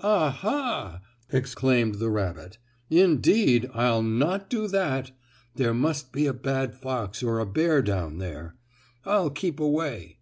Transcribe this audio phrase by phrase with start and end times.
[0.00, 1.00] "Ah, ha!"
[1.30, 2.58] exclaimed the rabbit.
[2.90, 5.12] "Indeed, I'll not do that.
[5.54, 8.54] There must be a bad fox or a bear down there.
[9.06, 10.18] I'll keep away."